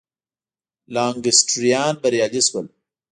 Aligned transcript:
لانکسټریان 0.93 1.93
بریالي 2.01 2.41
شول. 2.47 2.65